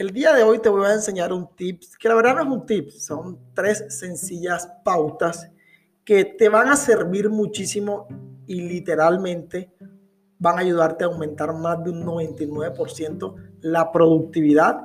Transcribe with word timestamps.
El 0.00 0.14
día 0.14 0.32
de 0.32 0.42
hoy 0.42 0.60
te 0.60 0.70
voy 0.70 0.86
a 0.86 0.94
enseñar 0.94 1.30
un 1.30 1.54
tip, 1.54 1.82
que 1.98 2.08
la 2.08 2.14
verdad 2.14 2.36
no 2.36 2.40
es 2.40 2.48
un 2.48 2.64
tip, 2.64 2.88
son 2.88 3.38
tres 3.52 3.84
sencillas 3.90 4.66
pautas 4.82 5.50
que 6.06 6.24
te 6.24 6.48
van 6.48 6.68
a 6.68 6.76
servir 6.76 7.28
muchísimo 7.28 8.08
y 8.46 8.62
literalmente 8.62 9.74
van 10.38 10.56
a 10.56 10.62
ayudarte 10.62 11.04
a 11.04 11.08
aumentar 11.08 11.52
más 11.52 11.84
de 11.84 11.90
un 11.90 12.02
99% 12.02 13.34
la 13.60 13.92
productividad 13.92 14.80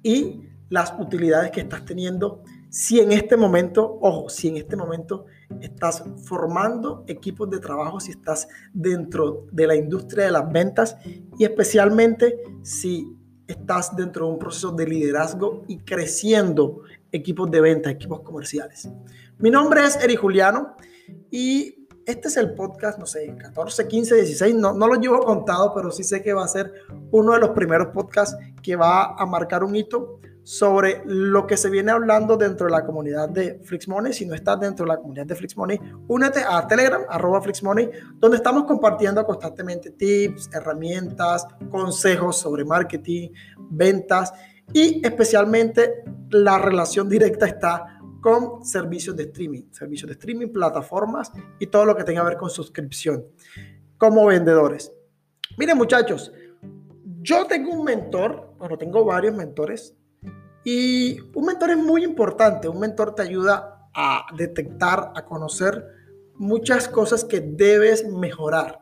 y 0.00 0.42
las 0.68 0.94
utilidades 0.96 1.50
que 1.50 1.62
estás 1.62 1.84
teniendo 1.84 2.44
si 2.70 3.00
en 3.00 3.10
este 3.10 3.36
momento, 3.36 3.98
ojo, 4.00 4.28
si 4.28 4.46
en 4.46 4.58
este 4.58 4.76
momento 4.76 5.26
estás 5.60 6.04
formando 6.24 7.02
equipos 7.08 7.50
de 7.50 7.58
trabajo, 7.58 7.98
si 7.98 8.12
estás 8.12 8.46
dentro 8.72 9.44
de 9.50 9.66
la 9.66 9.74
industria 9.74 10.26
de 10.26 10.30
las 10.30 10.52
ventas 10.52 10.96
y 11.36 11.42
especialmente 11.42 12.38
si 12.62 13.18
estás 13.52 13.94
dentro 13.94 14.26
de 14.26 14.32
un 14.32 14.38
proceso 14.38 14.72
de 14.72 14.86
liderazgo 14.86 15.64
y 15.68 15.78
creciendo 15.78 16.82
equipos 17.10 17.50
de 17.50 17.60
venta, 17.60 17.90
equipos 17.90 18.20
comerciales. 18.20 18.88
Mi 19.38 19.50
nombre 19.50 19.84
es 19.84 19.96
Eri 19.96 20.16
Juliano 20.16 20.74
y 21.30 21.86
este 22.06 22.28
es 22.28 22.36
el 22.36 22.54
podcast, 22.54 22.98
no 22.98 23.06
sé, 23.06 23.34
14, 23.36 23.86
15, 23.86 24.14
16, 24.16 24.54
no, 24.56 24.72
no 24.72 24.88
lo 24.88 24.94
llevo 24.94 25.20
contado, 25.20 25.72
pero 25.74 25.90
sí 25.90 26.02
sé 26.02 26.22
que 26.22 26.32
va 26.32 26.44
a 26.44 26.48
ser 26.48 26.72
uno 27.10 27.34
de 27.34 27.38
los 27.38 27.50
primeros 27.50 27.88
podcasts 27.88 28.36
que 28.62 28.74
va 28.74 29.14
a 29.14 29.26
marcar 29.26 29.62
un 29.62 29.76
hito 29.76 30.18
sobre 30.42 31.02
lo 31.04 31.46
que 31.46 31.56
se 31.56 31.70
viene 31.70 31.92
hablando 31.92 32.36
dentro 32.36 32.66
de 32.66 32.72
la 32.72 32.84
comunidad 32.84 33.28
de 33.28 33.60
FlixMoney. 33.62 34.12
Si 34.12 34.26
no 34.26 34.34
estás 34.34 34.58
dentro 34.58 34.84
de 34.84 34.92
la 34.92 34.98
comunidad 34.98 35.26
de 35.26 35.34
FlixMoney, 35.34 35.80
únete 36.08 36.40
a 36.46 36.66
Telegram, 36.66 37.02
arroba 37.08 37.40
FlixMoney, 37.40 37.90
donde 38.16 38.36
estamos 38.36 38.64
compartiendo 38.64 39.24
constantemente 39.24 39.90
tips, 39.90 40.50
herramientas, 40.52 41.46
consejos 41.70 42.38
sobre 42.38 42.64
marketing, 42.64 43.30
ventas 43.70 44.32
y 44.72 45.04
especialmente 45.06 46.04
la 46.30 46.58
relación 46.58 47.08
directa 47.08 47.46
está 47.46 47.98
con 48.20 48.64
servicios 48.64 49.16
de 49.16 49.24
streaming, 49.24 49.62
servicios 49.72 50.08
de 50.08 50.12
streaming, 50.12 50.48
plataformas 50.48 51.32
y 51.58 51.66
todo 51.66 51.84
lo 51.84 51.96
que 51.96 52.04
tenga 52.04 52.22
que 52.22 52.28
ver 52.28 52.36
con 52.38 52.50
suscripción 52.50 53.26
como 53.98 54.26
vendedores. 54.26 54.92
Miren 55.58 55.76
muchachos, 55.76 56.32
yo 57.20 57.46
tengo 57.46 57.72
un 57.72 57.84
mentor, 57.84 58.54
bueno, 58.58 58.78
tengo 58.78 59.04
varios 59.04 59.34
mentores, 59.34 59.94
y 60.64 61.20
un 61.34 61.46
mentor 61.46 61.70
es 61.70 61.78
muy 61.78 62.04
importante, 62.04 62.68
un 62.68 62.78
mentor 62.78 63.14
te 63.14 63.22
ayuda 63.22 63.88
a 63.94 64.26
detectar, 64.36 65.12
a 65.14 65.24
conocer 65.24 65.86
muchas 66.36 66.88
cosas 66.88 67.24
que 67.24 67.40
debes 67.40 68.06
mejorar. 68.08 68.80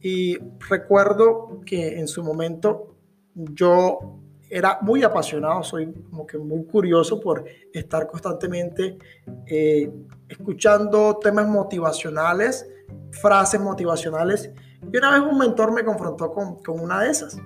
Y 0.00 0.38
recuerdo 0.68 1.60
que 1.64 1.98
en 1.98 2.06
su 2.06 2.22
momento 2.22 2.96
yo 3.34 4.20
era 4.48 4.78
muy 4.80 5.02
apasionado, 5.02 5.62
soy 5.62 5.92
como 6.10 6.26
que 6.26 6.38
muy 6.38 6.64
curioso 6.66 7.20
por 7.20 7.44
estar 7.72 8.06
constantemente 8.06 8.98
eh, 9.46 9.90
escuchando 10.28 11.16
temas 11.16 11.48
motivacionales, 11.48 12.68
frases 13.10 13.60
motivacionales. 13.60 14.50
Y 14.92 14.96
una 14.96 15.12
vez 15.12 15.20
un 15.20 15.38
mentor 15.38 15.72
me 15.72 15.84
confrontó 15.84 16.32
con, 16.32 16.56
con 16.62 16.78
una 16.80 17.02
de 17.02 17.10
esas. 17.10 17.36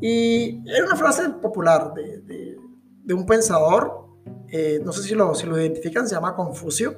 Y 0.00 0.68
era 0.68 0.84
una 0.86 0.96
frase 0.96 1.28
popular 1.40 1.94
de, 1.94 2.18
de, 2.22 2.59
un 3.14 3.26
pensador, 3.26 4.06
eh, 4.48 4.80
no 4.84 4.92
sé 4.92 5.02
si 5.02 5.14
lo, 5.14 5.34
si 5.34 5.46
lo 5.46 5.58
identifican, 5.58 6.08
se 6.08 6.14
llama 6.14 6.34
Confucio. 6.34 6.96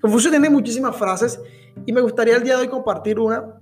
Confucio 0.00 0.30
tiene 0.30 0.50
muchísimas 0.50 0.96
frases 0.96 1.40
y 1.86 1.92
me 1.92 2.00
gustaría 2.00 2.36
el 2.36 2.42
día 2.42 2.56
de 2.56 2.62
hoy 2.62 2.68
compartir 2.68 3.18
una, 3.18 3.60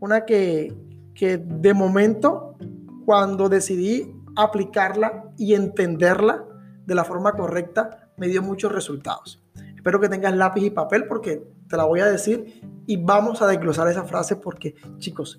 una 0.00 0.24
que, 0.24 0.74
que 1.14 1.38
de 1.38 1.74
momento, 1.74 2.56
cuando 3.04 3.48
decidí 3.48 4.14
aplicarla 4.36 5.24
y 5.36 5.54
entenderla 5.54 6.44
de 6.84 6.94
la 6.94 7.04
forma 7.04 7.32
correcta, 7.32 8.10
me 8.16 8.28
dio 8.28 8.42
muchos 8.42 8.72
resultados. 8.72 9.42
Espero 9.74 10.00
que 10.00 10.08
tengas 10.08 10.34
lápiz 10.36 10.64
y 10.64 10.70
papel 10.70 11.06
porque 11.06 11.42
te 11.68 11.76
la 11.76 11.84
voy 11.84 12.00
a 12.00 12.06
decir 12.06 12.60
y 12.86 12.96
vamos 12.96 13.42
a 13.42 13.46
desglosar 13.46 13.88
esa 13.88 14.04
frase 14.04 14.36
porque, 14.36 14.74
chicos, 14.98 15.38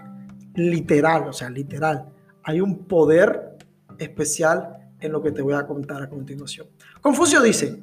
literal, 0.56 1.28
o 1.28 1.34
sea, 1.34 1.50
literal, 1.50 2.10
hay 2.44 2.62
un 2.62 2.86
poder 2.86 3.58
especial 3.98 4.87
en 5.00 5.12
lo 5.12 5.22
que 5.22 5.32
te 5.32 5.42
voy 5.42 5.54
a 5.54 5.66
contar 5.66 6.02
a 6.02 6.10
continuación. 6.10 6.68
Confucio 7.02 7.42
dice, 7.42 7.82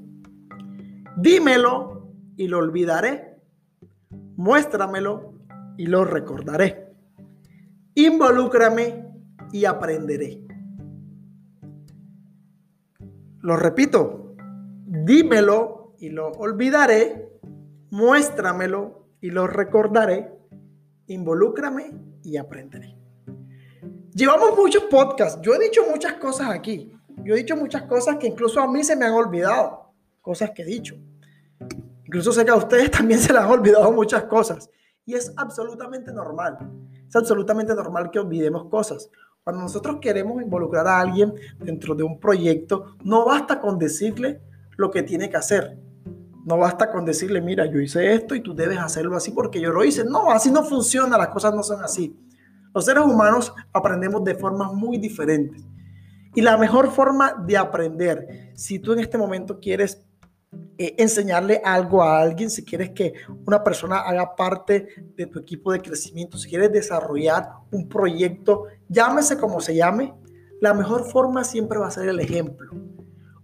dímelo 1.16 2.12
y 2.36 2.48
lo 2.48 2.58
olvidaré, 2.58 3.38
muéstramelo 4.36 5.34
y 5.76 5.86
lo 5.86 6.04
recordaré, 6.04 6.92
involúcrame 7.94 9.06
y 9.52 9.64
aprenderé. 9.64 10.40
Lo 13.40 13.56
repito, 13.56 14.34
dímelo 14.86 15.94
y 15.98 16.08
lo 16.08 16.28
olvidaré, 16.32 17.28
muéstramelo 17.90 19.08
y 19.20 19.30
lo 19.30 19.46
recordaré, 19.46 20.32
involúcrame 21.06 21.92
y 22.22 22.36
aprenderé. 22.36 22.96
Llevamos 24.14 24.56
muchos 24.56 24.84
podcasts. 24.84 25.40
Yo 25.42 25.54
he 25.54 25.58
dicho 25.58 25.82
muchas 25.90 26.14
cosas 26.14 26.50
aquí. 26.50 26.92
Yo 27.24 27.34
he 27.34 27.38
dicho 27.38 27.56
muchas 27.56 27.82
cosas 27.82 28.16
que 28.18 28.26
incluso 28.26 28.60
a 28.60 28.70
mí 28.70 28.84
se 28.84 28.94
me 28.94 29.06
han 29.06 29.14
olvidado. 29.14 29.92
Cosas 30.20 30.50
que 30.50 30.62
he 30.62 30.66
dicho. 30.66 30.94
Incluso 32.04 32.32
sé 32.32 32.44
que 32.44 32.50
a 32.50 32.56
ustedes 32.56 32.90
también 32.90 33.18
se 33.18 33.32
les 33.32 33.42
han 33.42 33.50
olvidado 33.50 33.90
muchas 33.92 34.24
cosas. 34.24 34.70
Y 35.06 35.14
es 35.14 35.32
absolutamente 35.36 36.12
normal. 36.12 36.58
Es 37.08 37.16
absolutamente 37.16 37.74
normal 37.74 38.10
que 38.10 38.18
olvidemos 38.18 38.68
cosas. 38.68 39.10
Cuando 39.42 39.62
nosotros 39.62 39.98
queremos 40.00 40.42
involucrar 40.42 40.86
a 40.86 41.00
alguien 41.00 41.34
dentro 41.58 41.94
de 41.94 42.02
un 42.02 42.18
proyecto, 42.18 42.96
no 43.04 43.26
basta 43.26 43.60
con 43.60 43.78
decirle 43.78 44.40
lo 44.76 44.90
que 44.90 45.02
tiene 45.02 45.28
que 45.28 45.36
hacer. 45.36 45.78
No 46.44 46.58
basta 46.58 46.90
con 46.90 47.04
decirle, 47.04 47.40
mira, 47.40 47.64
yo 47.66 47.80
hice 47.80 48.14
esto 48.14 48.34
y 48.34 48.40
tú 48.40 48.54
debes 48.54 48.78
hacerlo 48.78 49.16
así 49.16 49.30
porque 49.30 49.60
yo 49.60 49.72
lo 49.72 49.84
hice. 49.84 50.04
No, 50.04 50.30
así 50.30 50.50
no 50.50 50.62
funciona, 50.62 51.16
las 51.16 51.28
cosas 51.28 51.54
no 51.54 51.62
son 51.62 51.82
así. 51.82 52.18
Los 52.74 52.84
seres 52.84 53.04
humanos 53.04 53.54
aprendemos 53.72 54.24
de 54.24 54.34
formas 54.34 54.72
muy 54.72 54.98
diferentes. 54.98 55.64
Y 56.34 56.40
la 56.40 56.56
mejor 56.56 56.90
forma 56.90 57.34
de 57.46 57.56
aprender, 57.56 58.50
si 58.54 58.78
tú 58.78 58.92
en 58.92 58.98
este 58.98 59.16
momento 59.16 59.60
quieres 59.60 60.04
eh, 60.76 60.96
enseñarle 60.98 61.60
algo 61.64 62.02
a 62.02 62.20
alguien, 62.20 62.50
si 62.50 62.64
quieres 62.64 62.90
que 62.90 63.14
una 63.46 63.62
persona 63.62 64.00
haga 64.00 64.34
parte 64.34 64.88
de 65.16 65.26
tu 65.26 65.38
equipo 65.38 65.70
de 65.70 65.80
crecimiento, 65.80 66.36
si 66.36 66.48
quieres 66.48 66.72
desarrollar 66.72 67.48
un 67.70 67.88
proyecto, 67.88 68.64
llámese 68.88 69.38
como 69.38 69.60
se 69.60 69.76
llame, 69.76 70.12
la 70.60 70.74
mejor 70.74 71.04
forma 71.04 71.44
siempre 71.44 71.78
va 71.78 71.86
a 71.86 71.92
ser 71.92 72.08
el 72.08 72.18
ejemplo. 72.18 72.72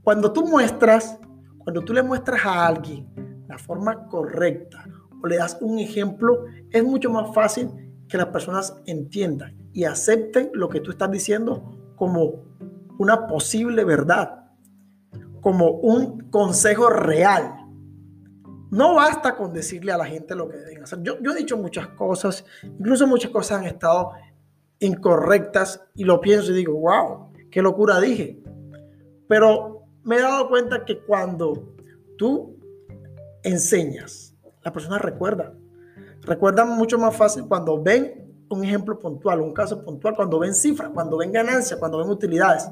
Cuando 0.02 0.32
tú 0.32 0.46
muestras, 0.46 1.18
cuando 1.58 1.84
tú 1.84 1.92
le 1.92 2.02
muestras 2.02 2.44
a 2.44 2.66
alguien 2.66 3.44
la 3.46 3.58
forma 3.58 4.08
correcta 4.08 4.84
o 5.22 5.26
le 5.26 5.36
das 5.36 5.58
un 5.60 5.78
ejemplo, 5.78 6.46
es 6.70 6.82
mucho 6.82 7.10
más 7.10 7.32
fácil 7.32 7.68
que 8.08 8.16
las 8.16 8.26
personas 8.26 8.74
entiendan 8.86 9.56
y 9.72 9.84
acepten 9.84 10.50
lo 10.54 10.68
que 10.68 10.80
tú 10.80 10.90
estás 10.90 11.10
diciendo 11.10 11.78
como 11.94 12.50
una 13.00 13.26
posible 13.26 13.82
verdad, 13.82 14.44
como 15.40 15.70
un 15.70 16.28
consejo 16.28 16.90
real. 16.90 17.66
No 18.70 18.94
basta 18.94 19.38
con 19.38 19.54
decirle 19.54 19.90
a 19.90 19.96
la 19.96 20.04
gente 20.04 20.34
lo 20.34 20.46
que 20.50 20.58
deben 20.58 20.82
hacer. 20.82 21.00
Yo, 21.02 21.14
he 21.14 21.34
dicho 21.34 21.56
muchas 21.56 21.88
cosas, 21.88 22.44
incluso 22.62 23.06
muchas 23.06 23.30
cosas 23.30 23.60
han 23.60 23.64
estado 23.64 24.10
incorrectas 24.80 25.82
y 25.94 26.04
lo 26.04 26.20
pienso 26.20 26.52
y 26.52 26.56
digo, 26.56 26.74
wow, 26.74 27.32
qué 27.50 27.62
locura 27.62 27.98
dije. 28.00 28.42
Pero 29.26 29.86
me 30.04 30.16
he 30.16 30.20
dado 30.20 30.50
cuenta 30.50 30.84
que 30.84 31.02
cuando 31.02 31.74
tú 32.18 32.58
enseñas, 33.42 34.36
la 34.62 34.74
persona 34.74 34.98
recuerda. 34.98 35.54
Recuerdan 36.20 36.76
mucho 36.76 36.98
más 36.98 37.16
fácil 37.16 37.46
cuando 37.48 37.82
ven 37.82 38.30
un 38.50 38.62
ejemplo 38.62 38.98
puntual, 38.98 39.41
un 39.41 39.54
caso 39.54 39.82
puntual, 39.82 40.14
cuando 40.14 40.38
ven 40.38 40.53
cifras, 40.53 40.91
cuando 40.92 41.16
ven 41.16 41.32
ganancias, 41.32 41.80
cuando 41.80 41.96
ven 41.96 42.10
utilidades. 42.10 42.68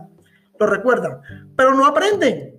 Lo 0.58 0.66
recuerdan, 0.66 1.20
pero 1.56 1.74
no 1.74 1.86
aprenden. 1.86 2.54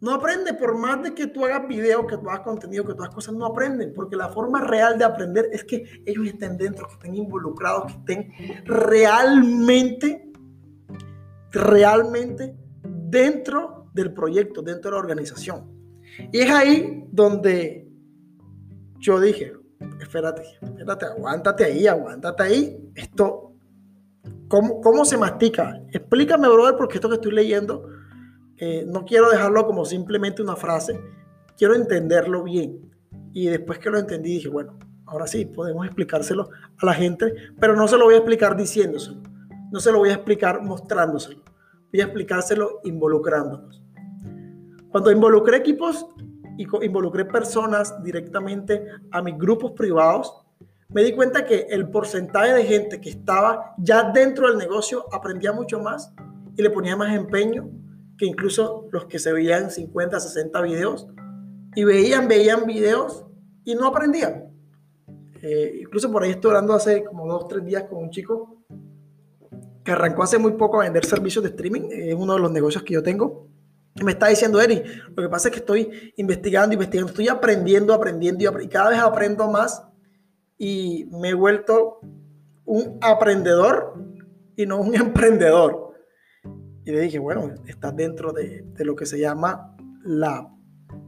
No 0.00 0.12
aprenden 0.12 0.56
por 0.56 0.76
más 0.76 1.02
de 1.02 1.14
que 1.14 1.26
tú 1.26 1.44
hagas 1.44 1.66
videos, 1.66 2.06
que 2.06 2.18
tú 2.18 2.28
hagas 2.28 2.40
contenido, 2.40 2.84
que 2.84 2.94
tú 2.94 3.02
cosas, 3.12 3.34
no 3.34 3.46
aprenden, 3.46 3.92
porque 3.94 4.14
la 4.14 4.28
forma 4.28 4.60
real 4.60 4.98
de 4.98 5.04
aprender 5.04 5.48
es 5.52 5.64
que 5.64 6.02
ellos 6.04 6.26
estén 6.26 6.56
dentro, 6.56 6.86
que 6.86 6.94
estén 6.94 7.14
involucrados, 7.14 7.86
que 7.86 7.98
estén 7.98 8.64
realmente, 8.66 10.30
realmente 11.50 12.54
dentro 12.82 13.88
del 13.94 14.12
proyecto, 14.12 14.60
dentro 14.62 14.90
de 14.90 14.96
la 14.96 15.00
organización. 15.00 15.72
Y 16.30 16.40
es 16.40 16.50
ahí 16.50 17.04
donde 17.10 17.88
yo 18.98 19.18
dije, 19.18 19.54
espérate, 20.00 20.42
espérate, 20.60 21.06
aguántate 21.06 21.64
ahí, 21.64 21.86
aguántate 21.86 22.42
ahí. 22.42 22.90
Esto, 22.94 23.55
¿cómo, 24.48 24.80
cómo 24.80 25.04
se 25.04 25.16
mastica? 25.16 25.80
Explícame, 25.92 26.48
brother, 26.48 26.76
porque 26.76 26.96
esto 26.96 27.08
que 27.08 27.16
estoy 27.16 27.32
leyendo, 27.32 27.88
eh, 28.58 28.84
no 28.86 29.04
quiero 29.04 29.30
dejarlo 29.30 29.66
como 29.66 29.84
simplemente 29.84 30.42
una 30.42 30.56
frase, 30.56 31.00
quiero 31.56 31.74
entenderlo 31.74 32.42
bien. 32.42 32.90
Y 33.32 33.46
después 33.46 33.78
que 33.78 33.90
lo 33.90 33.98
entendí, 33.98 34.34
dije, 34.34 34.48
bueno, 34.48 34.78
ahora 35.06 35.26
sí, 35.26 35.44
podemos 35.44 35.84
explicárselo 35.86 36.48
a 36.78 36.86
la 36.86 36.94
gente, 36.94 37.32
pero 37.60 37.76
no 37.76 37.86
se 37.88 37.98
lo 37.98 38.06
voy 38.06 38.14
a 38.14 38.18
explicar 38.18 38.56
diciéndoselo, 38.56 39.22
no 39.70 39.80
se 39.80 39.92
lo 39.92 39.98
voy 39.98 40.10
a 40.10 40.14
explicar 40.14 40.62
mostrándoselo. 40.62 41.42
voy 41.92 42.00
a 42.00 42.04
explicárselo 42.04 42.80
involucrándonos. 42.84 43.82
Cuando 44.90 45.10
involucré 45.10 45.58
equipos 45.58 46.06
y 46.56 46.66
involucré 46.84 47.26
personas 47.26 48.02
directamente 48.02 48.86
a 49.10 49.20
mis 49.20 49.36
grupos 49.36 49.72
privados, 49.72 50.45
me 50.88 51.02
di 51.02 51.12
cuenta 51.12 51.44
que 51.44 51.66
el 51.70 51.88
porcentaje 51.88 52.52
de 52.52 52.64
gente 52.64 53.00
que 53.00 53.10
estaba 53.10 53.74
ya 53.78 54.10
dentro 54.12 54.48
del 54.48 54.58
negocio 54.58 55.04
aprendía 55.12 55.52
mucho 55.52 55.80
más 55.80 56.12
y 56.56 56.62
le 56.62 56.70
ponía 56.70 56.96
más 56.96 57.14
empeño 57.14 57.68
que 58.16 58.26
incluso 58.26 58.88
los 58.92 59.06
que 59.06 59.18
se 59.18 59.32
veían 59.32 59.70
50, 59.70 60.20
60 60.20 60.60
videos 60.62 61.06
y 61.74 61.84
veían, 61.84 62.28
veían 62.28 62.66
videos 62.66 63.26
y 63.64 63.74
no 63.74 63.86
aprendían. 63.86 64.46
Eh, 65.42 65.80
incluso 65.82 66.10
por 66.10 66.22
ahí 66.22 66.30
estoy 66.30 66.50
hablando 66.50 66.72
hace 66.72 67.04
como 67.04 67.26
dos, 67.26 67.46
tres 67.48 67.64
días 67.64 67.84
con 67.84 67.98
un 67.98 68.10
chico 68.10 68.62
que 69.84 69.92
arrancó 69.92 70.22
hace 70.22 70.38
muy 70.38 70.52
poco 70.52 70.80
a 70.80 70.84
vender 70.84 71.04
servicios 71.04 71.44
de 71.44 71.50
streaming, 71.50 71.88
es 71.90 72.14
uno 72.14 72.34
de 72.34 72.40
los 72.40 72.50
negocios 72.50 72.82
que 72.82 72.94
yo 72.94 73.02
tengo. 73.02 73.48
Y 73.94 74.04
me 74.04 74.12
está 74.12 74.26
diciendo, 74.28 74.60
Eri, 74.60 74.82
lo 75.14 75.22
que 75.22 75.28
pasa 75.28 75.48
es 75.48 75.52
que 75.52 75.60
estoy 75.60 76.12
investigando, 76.16 76.74
investigando, 76.74 77.10
estoy 77.10 77.28
aprendiendo, 77.28 77.94
aprendiendo 77.94 78.60
y 78.60 78.68
cada 78.68 78.90
vez 78.90 78.98
aprendo 78.98 79.48
más 79.48 79.85
y 80.58 81.08
me 81.10 81.30
he 81.30 81.34
vuelto 81.34 82.00
un 82.64 82.98
aprendedor 83.00 83.94
y 84.56 84.66
no 84.66 84.80
un 84.80 84.94
emprendedor. 84.96 85.94
Y 86.84 86.92
le 86.92 87.00
dije, 87.00 87.18
bueno, 87.18 87.52
estás 87.66 87.96
dentro 87.96 88.32
de, 88.32 88.62
de 88.62 88.84
lo 88.84 88.94
que 88.94 89.06
se 89.06 89.18
llama 89.18 89.76
la 90.04 90.52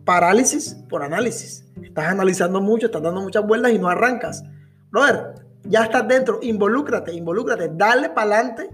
parálisis 0.04 0.74
por 0.88 1.02
análisis. 1.02 1.70
Estás 1.82 2.06
analizando 2.06 2.60
mucho, 2.60 2.86
estás 2.86 3.02
dando 3.02 3.20
muchas 3.20 3.46
vueltas 3.46 3.72
y 3.72 3.78
no 3.78 3.88
arrancas. 3.88 4.42
Brother, 4.90 5.34
ya 5.64 5.84
estás 5.84 6.08
dentro, 6.08 6.40
involúcrate, 6.42 7.12
involúcrate, 7.12 7.70
dale 7.74 8.10
para 8.10 8.34
adelante 8.34 8.70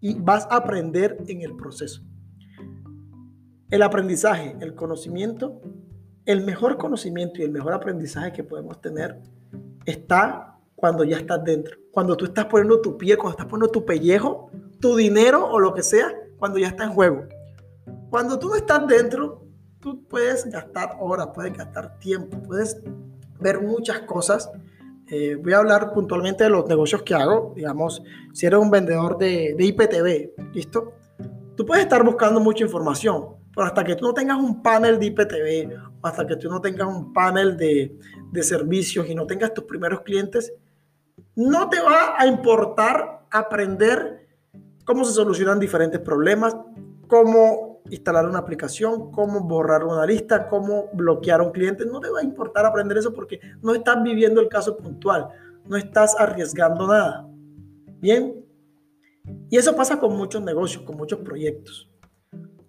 y 0.00 0.14
vas 0.14 0.46
a 0.50 0.56
aprender 0.56 1.18
en 1.26 1.42
el 1.42 1.56
proceso. 1.56 2.02
El 3.70 3.82
aprendizaje, 3.82 4.56
el 4.60 4.74
conocimiento, 4.74 5.60
el 6.26 6.44
mejor 6.44 6.76
conocimiento 6.76 7.40
y 7.40 7.44
el 7.44 7.50
mejor 7.50 7.72
aprendizaje 7.72 8.32
que 8.32 8.44
podemos 8.44 8.80
tener 8.80 9.20
está 9.86 10.58
cuando 10.74 11.04
ya 11.04 11.18
estás 11.18 11.44
dentro. 11.44 11.76
Cuando 11.90 12.16
tú 12.16 12.24
estás 12.24 12.46
poniendo 12.46 12.80
tu 12.80 12.96
pie, 12.98 13.16
cuando 13.16 13.32
estás 13.32 13.46
poniendo 13.46 13.70
tu 13.70 13.84
pellejo, 13.84 14.50
tu 14.80 14.96
dinero 14.96 15.46
o 15.48 15.60
lo 15.60 15.74
que 15.74 15.82
sea, 15.82 16.12
cuando 16.38 16.58
ya 16.58 16.68
está 16.68 16.84
en 16.84 16.90
juego. 16.90 17.24
Cuando 18.10 18.38
tú 18.38 18.54
estás 18.54 18.86
dentro, 18.86 19.44
tú 19.80 20.04
puedes 20.08 20.44
gastar 20.46 20.96
horas, 21.00 21.28
puedes 21.34 21.56
gastar 21.56 21.98
tiempo, 21.98 22.42
puedes 22.42 22.80
ver 23.38 23.60
muchas 23.60 24.00
cosas. 24.00 24.50
Eh, 25.08 25.36
voy 25.36 25.52
a 25.52 25.58
hablar 25.58 25.92
puntualmente 25.92 26.44
de 26.44 26.50
los 26.50 26.66
negocios 26.66 27.02
que 27.02 27.14
hago. 27.14 27.52
Digamos, 27.54 28.02
si 28.32 28.46
eres 28.46 28.58
un 28.58 28.70
vendedor 28.70 29.18
de, 29.18 29.54
de 29.56 29.64
IPTV, 29.64 30.52
¿listo? 30.52 30.94
Tú 31.56 31.66
puedes 31.66 31.84
estar 31.84 32.02
buscando 32.04 32.40
mucha 32.40 32.64
información, 32.64 33.36
pero 33.54 33.66
hasta 33.66 33.84
que 33.84 33.94
tú 33.94 34.06
no 34.06 34.14
tengas 34.14 34.38
un 34.38 34.62
panel 34.62 34.98
de 34.98 35.06
IPTV, 35.06 35.92
hasta 36.02 36.26
que 36.26 36.36
tú 36.36 36.48
no 36.48 36.60
tengas 36.60 36.88
un 36.88 37.12
panel 37.12 37.56
de, 37.56 37.96
de 38.32 38.42
servicios 38.42 39.08
y 39.08 39.14
no 39.14 39.26
tengas 39.26 39.54
tus 39.54 39.64
primeros 39.64 40.00
clientes, 40.00 40.52
no 41.36 41.68
te 41.68 41.80
va 41.80 42.14
a 42.18 42.26
importar 42.26 43.26
aprender 43.30 44.26
cómo 44.84 45.04
se 45.04 45.12
solucionan 45.12 45.60
diferentes 45.60 46.00
problemas, 46.00 46.56
cómo 47.06 47.82
instalar 47.90 48.26
una 48.26 48.38
aplicación, 48.38 49.12
cómo 49.12 49.40
borrar 49.40 49.84
una 49.84 50.06
lista, 50.06 50.48
cómo 50.48 50.88
bloquear 50.94 51.42
un 51.42 51.52
cliente. 51.52 51.84
No 51.84 52.00
te 52.00 52.10
va 52.10 52.20
a 52.20 52.24
importar 52.24 52.64
aprender 52.64 52.98
eso 52.98 53.12
porque 53.12 53.38
no 53.60 53.74
estás 53.74 54.02
viviendo 54.02 54.40
el 54.40 54.48
caso 54.48 54.76
puntual, 54.76 55.28
no 55.66 55.76
estás 55.76 56.18
arriesgando 56.18 56.86
nada. 56.86 57.28
Bien. 58.00 58.44
Y 59.50 59.56
eso 59.56 59.76
pasa 59.76 60.00
con 60.00 60.16
muchos 60.16 60.42
negocios, 60.42 60.82
con 60.84 60.96
muchos 60.96 61.20
proyectos. 61.20 61.88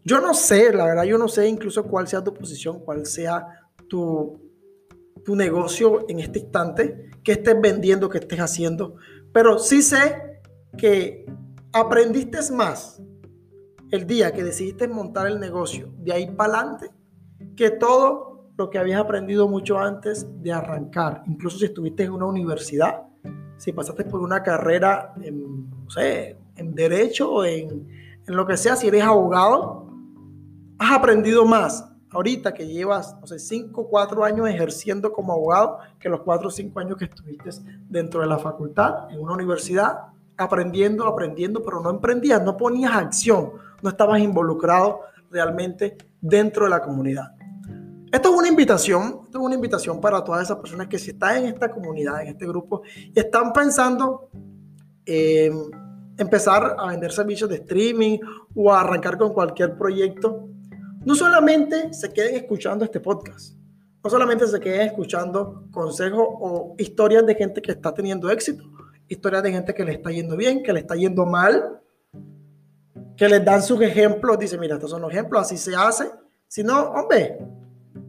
Yo 0.03 0.19
no 0.19 0.33
sé, 0.33 0.73
la 0.73 0.85
verdad, 0.85 1.03
yo 1.03 1.17
no 1.17 1.27
sé 1.27 1.47
incluso 1.47 1.83
cuál 1.85 2.07
sea 2.07 2.23
tu 2.23 2.33
posición, 2.33 2.79
cuál 2.79 3.05
sea 3.05 3.47
tu, 3.87 4.39
tu 5.23 5.35
negocio 5.35 6.05
en 6.09 6.19
este 6.19 6.39
instante, 6.39 7.09
qué 7.23 7.33
estés 7.33 7.59
vendiendo, 7.61 8.09
qué 8.09 8.19
estés 8.19 8.39
haciendo, 8.39 8.95
pero 9.31 9.59
sí 9.59 9.81
sé 9.81 10.41
que 10.77 11.25
aprendiste 11.71 12.39
más 12.51 13.01
el 13.91 14.07
día 14.07 14.31
que 14.31 14.43
decidiste 14.43 14.87
montar 14.87 15.27
el 15.27 15.39
negocio 15.39 15.93
de 15.97 16.13
ahí 16.13 16.31
para 16.31 16.59
adelante 16.59 16.91
que 17.55 17.69
todo 17.69 18.51
lo 18.57 18.69
que 18.69 18.77
habías 18.77 18.99
aprendido 18.99 19.47
mucho 19.47 19.79
antes 19.79 20.27
de 20.41 20.51
arrancar, 20.51 21.23
incluso 21.25 21.57
si 21.57 21.65
estuviste 21.65 22.03
en 22.03 22.11
una 22.11 22.25
universidad, 22.25 23.03
si 23.57 23.71
pasaste 23.71 24.03
por 24.05 24.21
una 24.21 24.43
carrera 24.43 25.13
en, 25.21 25.69
no 25.69 25.89
sé, 25.89 26.37
en 26.55 26.75
derecho 26.75 27.45
en, 27.45 27.87
en 28.27 28.35
lo 28.35 28.45
que 28.45 28.57
sea, 28.57 28.75
si 28.75 28.87
eres 28.87 29.03
abogado, 29.03 29.89
has 30.77 30.91
aprendido 30.91 31.45
más 31.45 31.92
ahorita 32.13 32.53
que 32.53 32.67
llevas, 32.67 33.17
no 33.19 33.27
sé, 33.27 33.39
5, 33.39 33.87
4 33.87 34.23
años 34.23 34.47
ejerciendo 34.47 35.11
como 35.11 35.33
abogado 35.33 35.79
que 35.99 36.09
los 36.09 36.21
4 36.21 36.47
o 36.47 36.51
5 36.51 36.79
años 36.79 36.97
que 36.97 37.05
estuviste 37.05 37.49
dentro 37.89 38.21
de 38.21 38.27
la 38.27 38.37
facultad, 38.37 39.11
en 39.11 39.19
una 39.19 39.33
universidad, 39.33 39.99
aprendiendo, 40.37 41.05
aprendiendo, 41.05 41.63
pero 41.63 41.81
no 41.81 41.89
emprendías, 41.89 42.41
no 42.43 42.55
ponías 42.57 42.95
acción, 42.95 43.51
no 43.81 43.89
estabas 43.89 44.19
involucrado 44.19 45.01
realmente 45.29 45.97
dentro 46.21 46.65
de 46.65 46.69
la 46.69 46.81
comunidad. 46.81 47.31
Esto 48.11 48.29
es 48.29 48.35
una 48.35 48.47
invitación, 48.47 49.21
esto 49.25 49.39
es 49.39 49.45
una 49.45 49.55
invitación 49.55 49.99
para 49.99 50.23
todas 50.23 50.43
esas 50.43 50.57
personas 50.57 50.87
que 50.87 50.99
si 50.99 51.11
están 51.11 51.37
en 51.37 51.45
esta 51.45 51.71
comunidad, 51.71 52.21
en 52.21 52.27
este 52.27 52.45
grupo, 52.45 52.83
y 52.85 53.19
están 53.19 53.51
pensando 53.51 54.29
en 55.05 55.71
empezar 56.15 56.75
a 56.77 56.87
vender 56.89 57.11
servicios 57.11 57.49
de 57.49 57.55
streaming 57.55 58.19
o 58.53 58.71
a 58.71 58.81
arrancar 58.81 59.17
con 59.17 59.33
cualquier 59.33 59.75
proyecto, 59.75 60.47
no 61.05 61.15
solamente 61.15 61.93
se 61.93 62.11
queden 62.11 62.35
escuchando 62.35 62.85
este 62.85 62.99
podcast, 62.99 63.55
no 64.03 64.09
solamente 64.09 64.47
se 64.47 64.59
queden 64.59 64.81
escuchando 64.87 65.67
consejos 65.71 66.25
o 66.27 66.75
historias 66.77 67.25
de 67.25 67.35
gente 67.35 67.61
que 67.61 67.71
está 67.71 67.93
teniendo 67.93 68.29
éxito, 68.29 68.63
historias 69.07 69.43
de 69.43 69.51
gente 69.51 69.73
que 69.73 69.83
le 69.83 69.93
está 69.93 70.11
yendo 70.11 70.37
bien, 70.37 70.63
que 70.63 70.73
le 70.73 70.79
está 70.79 70.95
yendo 70.95 71.25
mal, 71.25 71.81
que 73.17 73.27
les 73.27 73.43
dan 73.43 73.61
sus 73.61 73.81
ejemplos, 73.81 74.39
dice, 74.39 74.57
mira, 74.57 74.75
estos 74.75 74.91
son 74.91 75.01
los 75.01 75.11
ejemplos, 75.11 75.41
así 75.41 75.57
se 75.57 75.75
hace. 75.75 76.09
Si 76.47 76.63
no, 76.63 76.81
hombre, 76.91 77.37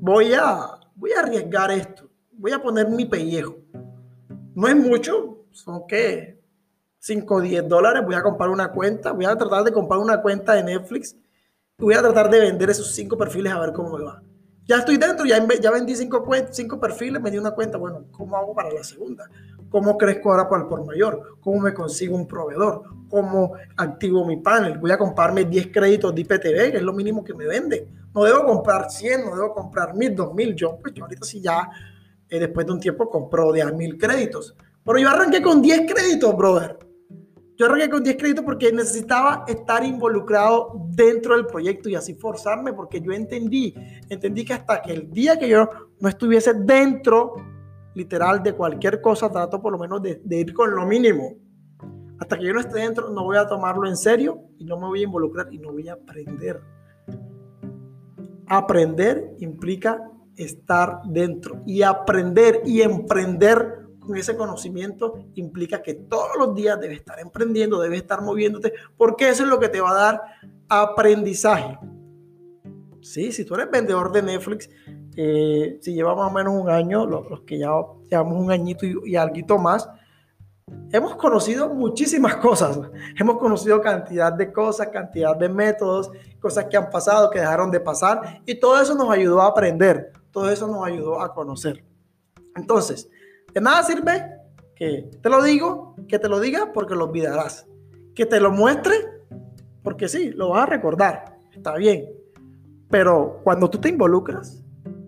voy 0.00 0.34
a, 0.34 0.78
voy 0.94 1.12
a 1.12 1.20
arriesgar 1.20 1.70
esto, 1.70 2.08
voy 2.32 2.52
a 2.52 2.62
poner 2.62 2.88
mi 2.88 3.06
pellejo. 3.06 3.56
No 4.54 4.68
es 4.68 4.76
mucho, 4.76 5.46
son 5.50 5.86
que 5.86 6.40
5 7.00 7.34
o 7.34 7.40
10 7.40 7.68
dólares, 7.68 8.02
voy 8.04 8.14
a 8.14 8.22
comprar 8.22 8.50
una 8.50 8.70
cuenta, 8.70 9.12
voy 9.12 9.24
a 9.24 9.36
tratar 9.36 9.64
de 9.64 9.72
comprar 9.72 10.00
una 10.00 10.22
cuenta 10.22 10.54
de 10.54 10.62
Netflix 10.62 11.16
voy 11.78 11.94
a 11.94 12.02
tratar 12.02 12.30
de 12.30 12.40
vender 12.40 12.70
esos 12.70 12.94
cinco 12.94 13.16
perfiles 13.16 13.52
a 13.52 13.60
ver 13.60 13.72
cómo 13.72 13.96
me 13.96 14.04
va. 14.04 14.22
Ya 14.66 14.76
estoy 14.76 14.96
dentro, 14.96 15.26
ya, 15.26 15.46
ya 15.60 15.70
vendí 15.70 15.94
cinco, 15.94 16.26
cinco 16.50 16.80
perfiles, 16.80 17.20
me 17.20 17.30
di 17.30 17.36
una 17.36 17.50
cuenta. 17.50 17.76
Bueno, 17.76 18.06
¿cómo 18.10 18.36
hago 18.36 18.54
para 18.54 18.72
la 18.72 18.82
segunda? 18.82 19.28
¿Cómo 19.68 19.98
crezco 19.98 20.30
ahora 20.30 20.48
para 20.48 20.62
el 20.62 20.68
por 20.68 20.86
mayor? 20.86 21.36
¿Cómo 21.40 21.60
me 21.60 21.74
consigo 21.74 22.16
un 22.16 22.26
proveedor? 22.26 22.82
¿Cómo 23.10 23.52
activo 23.76 24.24
mi 24.24 24.38
panel? 24.38 24.78
Voy 24.78 24.90
a 24.92 24.96
comprarme 24.96 25.44
10 25.44 25.66
créditos 25.66 26.14
de 26.14 26.22
IPTV, 26.22 26.70
que 26.70 26.76
es 26.78 26.82
lo 26.82 26.94
mínimo 26.94 27.22
que 27.22 27.34
me 27.34 27.46
vende. 27.46 27.86
No 28.14 28.24
debo 28.24 28.46
comprar 28.46 28.90
100, 28.90 29.26
no 29.26 29.34
debo 29.34 29.52
comprar 29.52 29.94
1000, 29.94 30.14
2000. 30.14 30.54
Yo, 30.54 30.78
pues 30.80 30.94
yo 30.94 31.04
ahorita 31.04 31.26
sí 31.26 31.42
ya, 31.42 31.68
eh, 32.30 32.38
después 32.38 32.64
de 32.64 32.72
un 32.72 32.80
tiempo, 32.80 33.10
compro 33.10 33.52
de 33.52 33.62
a 33.62 33.70
1000 33.70 33.98
créditos. 33.98 34.56
Pero 34.82 34.98
yo 34.98 35.10
arranqué 35.10 35.42
con 35.42 35.60
10 35.60 35.92
créditos, 35.92 36.34
brother. 36.34 36.78
Yo 37.56 37.66
arranqué 37.66 37.88
con 37.88 38.02
10 38.02 38.16
créditos 38.16 38.44
porque 38.44 38.72
necesitaba 38.72 39.44
estar 39.46 39.84
involucrado 39.84 40.72
dentro 40.88 41.36
del 41.36 41.46
proyecto 41.46 41.88
y 41.88 41.94
así 41.94 42.14
forzarme 42.14 42.72
porque 42.72 43.00
yo 43.00 43.12
entendí, 43.12 43.74
entendí 44.08 44.44
que 44.44 44.54
hasta 44.54 44.82
que 44.82 44.92
el 44.92 45.10
día 45.12 45.38
que 45.38 45.48
yo 45.48 45.68
no 46.00 46.08
estuviese 46.08 46.52
dentro, 46.54 47.34
literal, 47.94 48.42
de 48.42 48.54
cualquier 48.54 49.00
cosa, 49.00 49.30
trato 49.30 49.62
por 49.62 49.72
lo 49.72 49.78
menos 49.78 50.02
de, 50.02 50.20
de 50.24 50.40
ir 50.40 50.52
con 50.52 50.74
lo 50.74 50.84
mínimo. 50.84 51.34
Hasta 52.18 52.38
que 52.38 52.44
yo 52.44 52.52
no 52.52 52.60
esté 52.60 52.80
dentro, 52.80 53.10
no 53.10 53.22
voy 53.22 53.36
a 53.36 53.46
tomarlo 53.46 53.88
en 53.88 53.96
serio 53.96 54.42
y 54.58 54.64
no 54.64 54.76
me 54.78 54.86
voy 54.86 55.00
a 55.00 55.04
involucrar 55.04 55.52
y 55.52 55.58
no 55.58 55.72
voy 55.72 55.88
a 55.88 55.92
aprender. 55.92 56.60
Aprender 58.48 59.36
implica 59.38 60.10
estar 60.36 61.02
dentro 61.06 61.62
y 61.66 61.82
aprender 61.82 62.62
y 62.64 62.82
emprender 62.82 63.83
ese 64.14 64.36
conocimiento 64.36 65.26
implica 65.34 65.82
que 65.82 65.94
todos 65.94 66.36
los 66.38 66.54
días 66.54 66.80
debes 66.80 66.98
estar 66.98 67.18
emprendiendo, 67.20 67.80
debes 67.80 68.02
estar 68.02 68.20
moviéndote, 68.22 68.72
porque 68.96 69.28
eso 69.28 69.44
es 69.44 69.48
lo 69.48 69.58
que 69.58 69.68
te 69.68 69.80
va 69.80 69.90
a 69.90 69.94
dar 69.94 70.22
aprendizaje. 70.68 71.78
Sí, 73.00 73.32
si 73.32 73.44
tú 73.44 73.54
eres 73.54 73.70
vendedor 73.70 74.12
de 74.12 74.22
Netflix, 74.22 74.68
eh, 75.16 75.78
si 75.80 75.94
lleva 75.94 76.14
más 76.14 76.30
o 76.30 76.34
menos 76.34 76.54
un 76.54 76.70
año, 76.70 77.06
los, 77.06 77.42
que 77.42 77.58
ya 77.58 77.70
llevamos 78.10 78.42
un 78.42 78.50
añito 78.50 78.86
y, 78.86 78.96
y 79.04 79.16
algo 79.16 79.58
más, 79.58 79.88
hemos 80.90 81.16
conocido 81.16 81.68
muchísimas 81.68 82.36
cosas. 82.46 82.78
Hemos 83.18 83.38
conocido 83.38 83.80
cantidad 83.80 84.32
de 84.32 84.52
cosas, 84.52 84.88
cantidad 84.88 85.36
de 85.36 85.48
métodos, 85.48 86.10
cosas 86.40 86.66
que 86.66 86.76
han 86.76 86.90
pasado, 86.90 87.30
que 87.30 87.40
dejaron 87.40 87.70
de 87.70 87.80
pasar, 87.80 88.42
y 88.46 88.58
todo 88.58 88.80
eso 88.80 88.94
nos 88.94 89.10
ayudó 89.10 89.42
a 89.42 89.46
aprender, 89.46 90.12
todo 90.30 90.50
eso 90.50 90.66
nos 90.66 90.86
ayudó 90.86 91.20
a 91.20 91.32
conocer. 91.32 91.84
Entonces, 92.56 93.08
de 93.54 93.60
nada 93.60 93.82
sirve 93.84 94.30
que 94.76 95.08
te 95.22 95.28
lo 95.28 95.42
digo, 95.42 95.94
que 96.08 96.18
te 96.18 96.28
lo 96.28 96.40
diga 96.40 96.72
porque 96.72 96.94
lo 96.94 97.04
olvidarás. 97.04 97.66
Que 98.14 98.26
te 98.26 98.40
lo 98.40 98.50
muestre 98.50 98.94
porque 99.82 100.08
sí, 100.08 100.30
lo 100.30 100.50
vas 100.50 100.62
a 100.62 100.66
recordar, 100.66 101.38
está 101.52 101.76
bien, 101.76 102.06
pero 102.88 103.40
cuando 103.44 103.68
tú 103.68 103.78
te 103.78 103.90
involucras, 103.90 104.62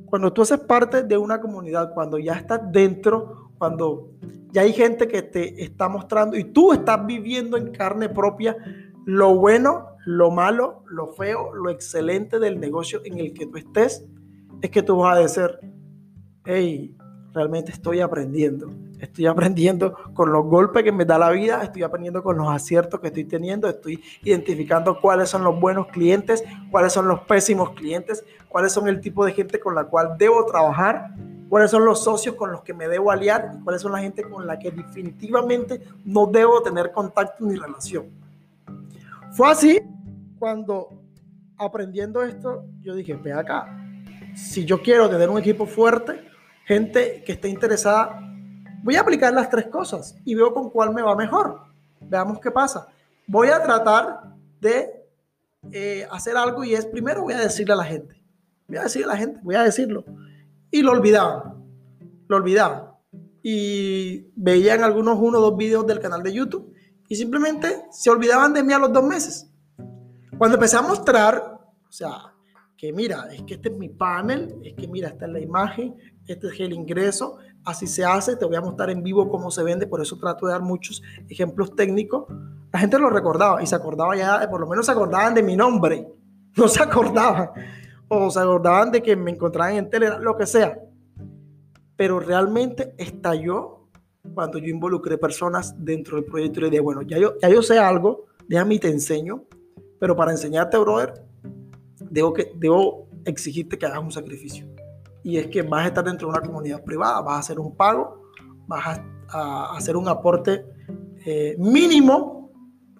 cuando 0.04 0.32
tú 0.32 0.42
haces 0.42 0.60
parte 0.60 1.02
de 1.02 1.16
una 1.16 1.40
comunidad, 1.40 1.94
cuando 1.94 2.18
ya 2.18 2.34
estás 2.34 2.60
dentro, 2.70 3.50
cuando 3.58 4.10
ya 4.52 4.62
hay 4.62 4.72
gente 4.72 5.08
que 5.08 5.22
te 5.22 5.62
está 5.62 5.88
mostrando 5.88 6.36
y 6.36 6.44
tú 6.44 6.72
estás 6.72 7.04
viviendo 7.06 7.56
en 7.56 7.72
carne 7.72 8.08
propia 8.08 8.56
lo 9.06 9.36
bueno, 9.36 9.96
lo 10.04 10.30
malo, 10.30 10.82
lo 10.88 11.08
feo, 11.08 11.54
lo 11.54 11.70
excelente 11.70 12.38
del 12.38 12.60
negocio 12.60 13.00
en 13.04 13.18
el 13.18 13.32
que 13.32 13.46
tú 13.46 13.56
estés, 13.56 14.04
es 14.60 14.70
que 14.70 14.82
tú 14.82 14.96
vas 14.98 15.16
a 15.16 15.20
decir, 15.20 15.58
hey, 16.44 16.96
realmente 17.36 17.70
estoy 17.70 18.00
aprendiendo. 18.00 18.72
Estoy 18.98 19.26
aprendiendo 19.26 19.94
con 20.14 20.32
los 20.32 20.46
golpes 20.46 20.82
que 20.82 20.90
me 20.90 21.04
da 21.04 21.18
la 21.18 21.30
vida, 21.30 21.62
estoy 21.62 21.82
aprendiendo 21.82 22.22
con 22.22 22.38
los 22.38 22.48
aciertos 22.48 22.98
que 22.98 23.08
estoy 23.08 23.24
teniendo, 23.24 23.68
estoy 23.68 24.02
identificando 24.24 24.98
cuáles 24.98 25.28
son 25.28 25.44
los 25.44 25.60
buenos 25.60 25.88
clientes, 25.88 26.42
cuáles 26.70 26.94
son 26.94 27.06
los 27.06 27.20
pésimos 27.20 27.70
clientes, 27.72 28.24
cuáles 28.48 28.72
son 28.72 28.88
el 28.88 29.00
tipo 29.02 29.24
de 29.26 29.32
gente 29.32 29.60
con 29.60 29.74
la 29.74 29.84
cual 29.84 30.16
debo 30.18 30.46
trabajar, 30.46 31.10
cuáles 31.50 31.70
son 31.70 31.84
los 31.84 32.02
socios 32.02 32.34
con 32.36 32.50
los 32.50 32.62
que 32.62 32.72
me 32.72 32.88
debo 32.88 33.10
aliar 33.10 33.52
y 33.54 33.62
cuáles 33.62 33.82
son 33.82 33.92
la 33.92 33.98
gente 33.98 34.22
con 34.22 34.46
la 34.46 34.58
que 34.58 34.70
definitivamente 34.70 35.82
no 36.06 36.26
debo 36.26 36.62
tener 36.62 36.90
contacto 36.90 37.44
ni 37.44 37.56
relación. 37.56 38.06
Fue 39.32 39.50
así 39.50 39.78
cuando 40.38 40.88
aprendiendo 41.58 42.22
esto, 42.22 42.64
yo 42.80 42.94
dije, 42.94 43.14
ve 43.14 43.34
acá, 43.34 43.78
si 44.34 44.64
yo 44.64 44.80
quiero 44.80 45.08
tener 45.10 45.28
un 45.28 45.38
equipo 45.38 45.66
fuerte, 45.66 46.35
gente 46.66 47.22
que 47.24 47.32
esté 47.32 47.48
interesada, 47.48 48.20
voy 48.82 48.96
a 48.96 49.00
aplicar 49.00 49.32
las 49.32 49.48
tres 49.48 49.68
cosas 49.68 50.16
y 50.24 50.34
veo 50.34 50.52
con 50.52 50.68
cuál 50.70 50.92
me 50.92 51.00
va 51.00 51.14
mejor. 51.14 51.60
Veamos 52.00 52.40
qué 52.40 52.50
pasa. 52.50 52.88
Voy 53.26 53.48
a 53.48 53.62
tratar 53.62 54.34
de 54.60 55.08
eh, 55.70 56.06
hacer 56.10 56.36
algo 56.36 56.64
y 56.64 56.74
es 56.74 56.84
primero 56.86 57.22
voy 57.22 57.34
a 57.34 57.38
decirle 57.38 57.72
a 57.72 57.76
la 57.76 57.84
gente. 57.84 58.20
Voy 58.66 58.78
a 58.78 58.82
decirle 58.82 59.06
a 59.06 59.14
la 59.14 59.16
gente, 59.16 59.40
voy 59.42 59.54
a 59.54 59.62
decirlo. 59.62 60.04
Y 60.70 60.82
lo 60.82 60.90
olvidaban. 60.90 61.64
Lo 62.26 62.36
olvidaban. 62.36 62.90
Y 63.42 64.32
veían 64.34 64.82
algunos 64.82 65.18
uno 65.20 65.38
o 65.38 65.40
dos 65.40 65.56
videos 65.56 65.86
del 65.86 66.00
canal 66.00 66.22
de 66.24 66.32
YouTube 66.32 66.74
y 67.08 67.14
simplemente 67.14 67.84
se 67.92 68.10
olvidaban 68.10 68.52
de 68.52 68.64
mí 68.64 68.72
a 68.72 68.78
los 68.80 68.92
dos 68.92 69.04
meses. 69.04 69.48
Cuando 70.36 70.56
empecé 70.56 70.76
a 70.76 70.82
mostrar, 70.82 71.60
o 71.88 71.92
sea, 71.92 72.34
que 72.76 72.92
mira, 72.92 73.28
es 73.32 73.42
que 73.42 73.54
este 73.54 73.70
es 73.70 73.76
mi 73.76 73.88
panel, 73.88 74.54
es 74.62 74.74
que 74.74 74.86
mira, 74.86 75.08
esta 75.08 75.26
es 75.26 75.32
la 75.32 75.40
imagen, 75.40 75.96
este 76.26 76.48
es 76.48 76.60
el 76.60 76.72
ingreso, 76.72 77.38
así 77.64 77.86
se 77.86 78.04
hace, 78.04 78.36
te 78.36 78.44
voy 78.44 78.56
a 78.56 78.60
mostrar 78.60 78.90
en 78.90 79.02
vivo 79.02 79.28
cómo 79.28 79.50
se 79.50 79.62
vende, 79.62 79.86
por 79.86 80.00
eso 80.00 80.18
trato 80.18 80.46
de 80.46 80.52
dar 80.52 80.62
muchos 80.62 81.02
ejemplos 81.28 81.74
técnicos. 81.74 82.26
La 82.72 82.78
gente 82.78 82.98
lo 82.98 83.08
recordaba 83.08 83.62
y 83.62 83.66
se 83.66 83.74
acordaba 83.74 84.16
ya, 84.16 84.46
por 84.50 84.60
lo 84.60 84.66
menos 84.66 84.86
se 84.86 84.92
acordaban 84.92 85.34
de 85.34 85.42
mi 85.42 85.56
nombre, 85.56 86.06
no 86.56 86.68
se 86.68 86.82
acordaban, 86.82 87.50
o 88.08 88.30
se 88.30 88.40
acordaban 88.40 88.90
de 88.90 89.02
que 89.02 89.16
me 89.16 89.30
encontraban 89.30 89.74
en 89.76 89.88
tele, 89.88 90.10
lo 90.20 90.36
que 90.36 90.46
sea. 90.46 90.78
Pero 91.96 92.20
realmente 92.20 92.94
estalló 92.98 93.88
cuando 94.34 94.58
yo 94.58 94.66
involucré 94.66 95.16
personas 95.16 95.74
dentro 95.78 96.16
del 96.16 96.26
proyecto 96.26 96.60
y 96.60 96.62
le 96.64 96.70
dije, 96.70 96.82
bueno, 96.82 97.00
ya 97.02 97.18
yo, 97.18 97.38
ya 97.40 97.48
yo 97.48 97.62
sé 97.62 97.78
algo, 97.78 98.26
déjame 98.48 98.74
y 98.74 98.78
te 98.80 98.88
enseño, 98.88 99.44
pero 99.98 100.14
para 100.14 100.32
enseñarte, 100.32 100.76
brother, 100.76 101.24
debo, 102.16 102.32
que, 102.32 102.52
debo 102.56 103.08
exigirte 103.24 103.78
que 103.78 103.86
hagas 103.86 104.02
un 104.02 104.10
sacrificio 104.10 104.66
y 105.22 105.36
es 105.36 105.48
que 105.48 105.62
vas 105.62 105.84
a 105.84 105.88
estar 105.88 106.04
dentro 106.04 106.28
de 106.28 106.38
una 106.38 106.46
comunidad 106.46 106.82
privada, 106.82 107.20
vas 107.20 107.34
a 107.34 107.38
hacer 107.40 107.58
un 107.58 107.76
pago, 107.76 108.22
vas 108.66 109.00
a, 109.28 109.76
hacer 109.76 109.96
un 109.96 110.08
aporte 110.08 110.64
eh, 111.26 111.56
mínimo, 111.58 112.52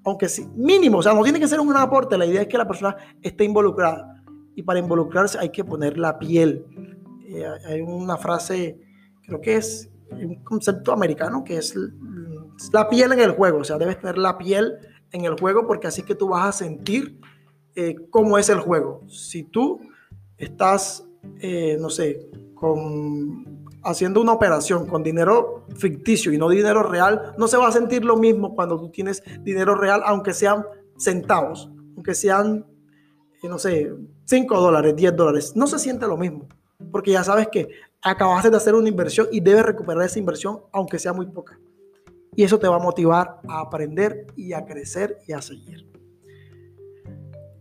aunque 0.05 0.29
sí, 0.29 0.47
mínimo, 0.55 0.99
o 0.99 1.03
sea, 1.03 1.15
no 1.15 1.23
tiene 1.23 1.41
que 1.41 1.49
ser 1.49 1.61
un 1.61 1.75
aporte, 1.77 2.19
la 2.19 2.27
idea 2.27 2.43
es 2.43 2.49
que 2.49 2.59
la 2.59 2.67
persona 2.67 2.97
esté 3.23 3.45
involucrada 3.45 4.23
y 4.55 4.63
para 4.63 4.81
involucrarse 4.81 5.39
hay 5.39 5.51
que 5.51 5.65
poner 5.65 5.97
la 5.99 6.19
piel. 6.19 6.67
Eh, 7.29 7.47
hay 7.65 7.81
una 7.81 8.17
frase, 8.17 8.81
creo 9.23 9.41
que 9.41 9.57
es 9.57 9.89
un 10.11 10.43
concepto 10.43 10.93
americano, 10.93 11.45
que 11.45 11.59
es 11.59 11.75
la 12.73 12.89
piel 12.89 13.13
en 13.13 13.21
el 13.21 13.31
juego, 13.33 13.59
o 13.59 13.65
sea, 13.65 13.79
debes 13.79 14.01
tener 14.01 14.19
la 14.19 14.37
piel 14.37 14.75
en 15.13 15.25
el 15.25 15.39
juego 15.39 15.67
porque 15.67 15.87
así 15.87 16.03
que 16.03 16.15
tú 16.17 16.29
vas 16.29 16.47
a 16.47 16.53
sentir 16.53 17.21
eh, 17.77 17.97
cómo 18.11 18.39
es 18.39 18.49
el 18.49 18.59
juego. 18.59 19.03
Si 19.09 19.45
tú 19.45 19.81
estás 20.37 21.07
eh, 21.41 21.77
no 21.81 21.91
sé, 21.91 22.29
con, 22.55 23.67
haciendo 23.83 24.21
una 24.21 24.33
operación 24.33 24.87
con 24.87 25.03
dinero 25.03 25.67
ficticio 25.77 26.33
y 26.33 26.39
no 26.39 26.49
dinero 26.49 26.83
real, 26.83 27.35
no 27.37 27.49
se 27.49 27.57
va 27.57 27.69
a 27.69 27.73
sentir 27.73 28.05
lo 28.05 28.17
mismo 28.17 28.55
cuando 28.55 28.79
tú 28.79 28.91
tienes 28.91 29.23
dinero 29.43 29.75
real, 29.75 30.03
aunque 30.05 30.33
sean 30.33 30.65
centavos, 30.97 31.71
aunque 31.95 32.15
sean, 32.15 32.65
eh, 33.43 33.49
no 33.49 33.59
sé, 33.59 33.93
5 34.25 34.61
dólares, 34.61 34.97
10 34.97 35.17
dólares. 35.17 35.53
No 35.55 35.67
se 35.67 35.79
siente 35.79 36.07
lo 36.07 36.17
mismo, 36.17 36.49
porque 36.91 37.13
ya 37.13 37.23
sabes 37.23 37.49
que 37.49 37.69
acabaste 38.03 38.51
de 38.51 38.57
hacer 38.57 38.75
una 38.75 38.89
inversión 38.89 39.29
y 39.31 39.41
debes 39.41 39.65
recuperar 39.65 40.05
esa 40.05 40.19
inversión, 40.19 40.61
aunque 40.73 40.99
sea 40.99 41.13
muy 41.13 41.27
poca. 41.27 41.59
Y 42.35 42.45
eso 42.45 42.59
te 42.59 42.69
va 42.69 42.77
a 42.77 42.81
motivar 42.81 43.41
a 43.49 43.61
aprender 43.61 44.27
y 44.37 44.53
a 44.53 44.65
crecer 44.65 45.19
y 45.27 45.33
a 45.33 45.41
seguir. 45.41 45.87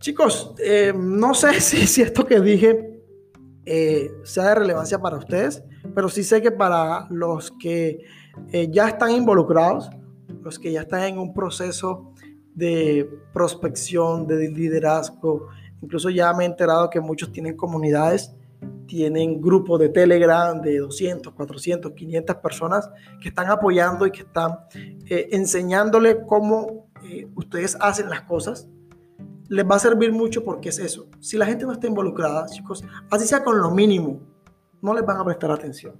Chicos, 0.06 0.54
eh, 0.62 0.92
no 0.96 1.34
sé 1.34 1.60
si, 1.60 1.84
si 1.88 2.00
esto 2.00 2.24
que 2.24 2.38
dije 2.40 3.02
eh, 3.64 4.12
sea 4.22 4.50
de 4.50 4.54
relevancia 4.54 5.00
para 5.00 5.16
ustedes, 5.16 5.64
pero 5.96 6.08
sí 6.08 6.22
sé 6.22 6.40
que 6.40 6.52
para 6.52 7.08
los 7.10 7.50
que 7.58 8.04
eh, 8.52 8.68
ya 8.70 8.86
están 8.86 9.10
involucrados, 9.10 9.90
los 10.42 10.60
que 10.60 10.70
ya 10.70 10.82
están 10.82 11.02
en 11.02 11.18
un 11.18 11.34
proceso 11.34 12.12
de 12.54 13.10
prospección, 13.32 14.28
de 14.28 14.48
liderazgo, 14.48 15.48
incluso 15.82 16.08
ya 16.08 16.32
me 16.34 16.44
he 16.44 16.46
enterado 16.46 16.88
que 16.88 17.00
muchos 17.00 17.32
tienen 17.32 17.56
comunidades, 17.56 18.32
tienen 18.86 19.40
grupos 19.40 19.80
de 19.80 19.88
Telegram 19.88 20.62
de 20.62 20.78
200, 20.78 21.32
400, 21.32 21.90
500 21.90 22.36
personas 22.36 22.88
que 23.20 23.30
están 23.30 23.50
apoyando 23.50 24.06
y 24.06 24.12
que 24.12 24.22
están 24.22 24.52
enseñándole 25.08 26.22
cómo 26.24 26.86
ustedes 27.34 27.76
hacen 27.80 28.08
las 28.08 28.22
cosas 28.22 28.68
les 29.48 29.68
va 29.68 29.76
a 29.76 29.78
servir 29.78 30.12
mucho 30.12 30.44
porque 30.44 30.70
es 30.70 30.78
eso. 30.78 31.06
Si 31.20 31.36
la 31.36 31.46
gente 31.46 31.64
no 31.64 31.72
está 31.72 31.86
involucrada, 31.86 32.46
chicos, 32.46 32.84
así 33.10 33.26
sea 33.26 33.44
con 33.44 33.60
lo 33.60 33.70
mínimo, 33.70 34.20
no 34.82 34.94
les 34.94 35.04
van 35.04 35.18
a 35.18 35.24
prestar 35.24 35.50
atención. 35.50 35.94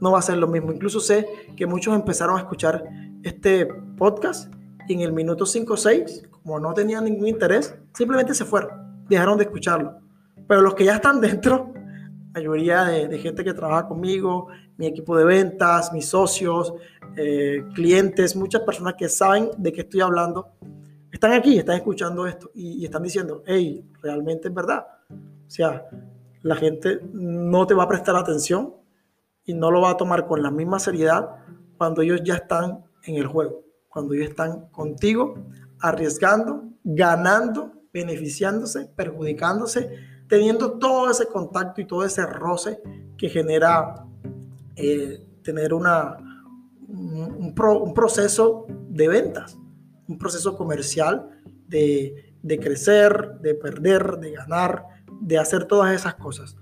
No 0.00 0.12
va 0.12 0.18
a 0.18 0.22
ser 0.22 0.36
lo 0.36 0.46
mismo. 0.46 0.72
Incluso 0.72 1.00
sé 1.00 1.26
que 1.56 1.66
muchos 1.66 1.94
empezaron 1.94 2.36
a 2.36 2.40
escuchar 2.40 2.84
este 3.22 3.66
podcast 3.96 4.52
y 4.88 4.94
en 4.94 5.00
el 5.00 5.12
minuto 5.12 5.46
5 5.46 5.72
o 5.72 5.76
6, 5.76 6.28
como 6.30 6.60
no 6.60 6.72
tenían 6.72 7.04
ningún 7.04 7.28
interés, 7.28 7.74
simplemente 7.92 8.34
se 8.34 8.44
fueron, 8.44 9.04
dejaron 9.08 9.36
de 9.36 9.44
escucharlo. 9.44 9.98
Pero 10.46 10.60
los 10.62 10.74
que 10.74 10.84
ya 10.84 10.96
están 10.96 11.20
dentro, 11.22 11.72
la 11.74 12.40
mayoría 12.40 12.84
de, 12.84 13.18
gente 13.18 13.42
que 13.42 13.54
trabaja 13.54 13.88
conmigo, 13.88 14.48
mi 14.76 14.86
equipo 14.86 15.16
de 15.16 15.24
ventas, 15.24 15.92
mis 15.92 16.06
socios, 16.06 16.74
eh, 17.16 17.64
clientes, 17.74 18.36
muchas 18.36 18.62
personas 18.62 18.94
que 18.94 19.08
saben 19.08 19.50
de 19.56 19.72
qué 19.72 19.80
estoy 19.80 20.02
hablando, 20.02 20.55
están 21.16 21.32
aquí, 21.32 21.58
están 21.58 21.76
escuchando 21.76 22.26
esto 22.26 22.50
y, 22.54 22.84
están 22.84 23.02
diciendo, 23.02 23.42
hey, 23.46 23.84
realmente 24.02 24.48
es 24.48 24.54
verdad. 24.54 24.86
O 25.10 25.50
sea, 25.50 25.88
la 26.42 26.56
gente 26.56 27.00
no 27.12 27.66
te 27.66 27.72
va 27.72 27.84
a 27.84 27.88
prestar 27.88 28.16
atención 28.16 28.74
y 29.44 29.54
no 29.54 29.70
lo 29.70 29.80
va 29.80 29.90
a 29.90 29.96
tomar 29.96 30.26
con 30.26 30.42
la 30.42 30.50
misma 30.50 30.78
seriedad 30.78 31.36
cuando 31.78 32.02
ellos 32.02 32.20
ya 32.22 32.34
están 32.34 32.84
en 33.04 33.16
el 33.16 33.26
juego, 33.26 33.64
cuando 33.88 34.12
ellos 34.12 34.28
están 34.28 34.68
contigo, 34.68 35.36
arriesgando, 35.80 36.64
ganando, 36.84 37.72
beneficiándose, 37.94 38.86
perjudicándose, 38.94 39.88
teniendo 40.28 40.72
todo 40.72 41.10
ese 41.10 41.26
contacto 41.26 41.80
y 41.80 41.86
todo 41.86 42.04
ese 42.04 42.26
roce 42.26 42.78
que 43.16 43.30
genera 43.30 44.04
eh, 44.74 45.24
tener 45.42 45.72
una, 45.72 46.18
un 46.88 47.92
proceso 47.94 48.66
de 48.68 49.08
ventas 49.08 49.58
un 50.08 50.18
proceso 50.18 50.56
comercial 50.56 51.30
de, 51.68 52.34
crecer, 52.60 53.38
de 53.40 53.54
perder, 53.54 54.18
de 54.18 54.32
ganar, 54.32 54.84
de 55.20 55.38
hacer 55.38 55.64
todas 55.64 55.94
esas 55.94 56.14
cosas. 56.14 56.56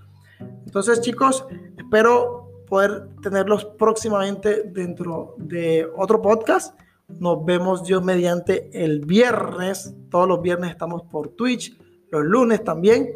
Entonces, 0.66 1.00
chicos, 1.00 1.46
espero 1.76 2.64
poder 2.66 3.08
tenerlos 3.22 3.64
próximamente 3.64 4.64
dentro 4.64 5.34
de 5.38 5.88
otro 5.96 6.20
podcast. 6.20 6.78
Nos 7.08 7.44
vemos 7.44 7.84
Dios 7.84 8.02
mediante 8.02 8.70
el 8.72 9.00
viernes. 9.00 9.94
Todos 10.10 10.26
los 10.26 10.40
viernes 10.40 10.70
estamos 10.70 11.02
por 11.02 11.28
Twitch, 11.28 11.78
los 12.10 12.24
lunes 12.24 12.64
también. 12.64 13.10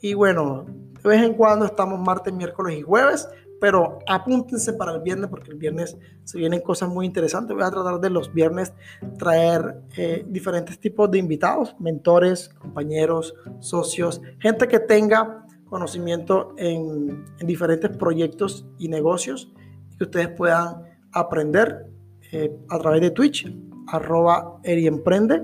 Y 0.00 0.14
bueno, 0.14 0.64
de 1.02 1.08
vez 1.08 1.22
en 1.22 1.34
cuando 1.34 1.66
estamos 1.66 1.98
martes, 2.00 2.32
miércoles 2.32 2.78
y 2.78 2.82
jueves 2.82 3.28
pero 3.62 4.00
apúntense 4.08 4.72
para 4.72 4.92
el 4.92 5.02
viernes 5.02 5.30
porque 5.30 5.52
el 5.52 5.56
viernes 5.56 5.96
se 6.24 6.36
vienen 6.36 6.60
cosas 6.62 6.88
muy 6.88 7.06
interesantes. 7.06 7.54
Voy 7.54 7.64
a 7.64 7.70
tratar 7.70 8.00
de 8.00 8.10
los 8.10 8.34
viernes 8.34 8.72
traer 9.16 9.82
eh, 9.96 10.26
diferentes 10.28 10.80
tipos 10.80 11.08
de 11.12 11.18
invitados, 11.18 11.76
mentores, 11.78 12.48
compañeros, 12.48 13.36
socios, 13.60 14.20
gente 14.40 14.66
que 14.66 14.80
tenga 14.80 15.46
conocimiento 15.66 16.56
en, 16.58 17.24
diferentes 17.38 17.96
proyectos 17.96 18.66
y 18.80 18.88
negocios 18.88 19.52
que 19.96 20.04
ustedes 20.06 20.30
puedan 20.30 20.82
aprender 21.12 21.86
eh, 22.32 22.52
a 22.68 22.80
través 22.80 23.00
de 23.00 23.12
Twitch, 23.12 23.46
arroba 23.86 24.58
Eriemprende. 24.64 25.40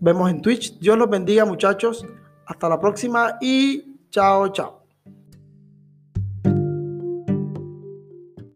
vemos 0.00 0.30
en 0.30 0.40
Twitch. 0.40 0.78
Dios 0.78 0.96
los 0.96 1.10
bendiga 1.10 1.44
muchachos. 1.44 2.06
Hasta 2.46 2.70
la 2.70 2.80
próxima 2.80 3.36
y 3.42 3.98
chao, 4.08 4.48
chao. 4.48 4.83